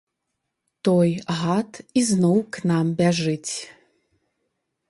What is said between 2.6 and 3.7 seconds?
нам бяжыць.